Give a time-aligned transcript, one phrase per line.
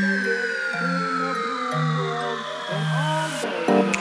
[0.00, 0.26] Thank
[3.96, 3.97] you.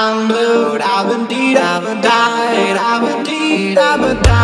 [0.00, 4.37] I'm blue, I'm indeed, I've a died, I'm indeed, I've a died.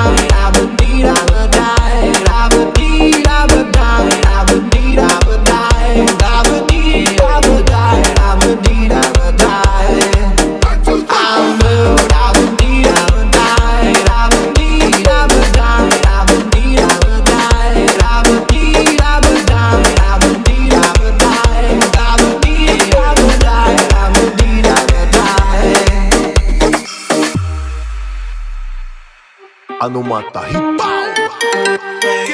[29.81, 32.34] Anumata Hipau!